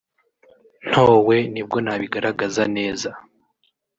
ntowe 0.87 1.35
nibwo 1.53 1.77
nabigaragaza 1.85 2.63
neza 2.77 3.09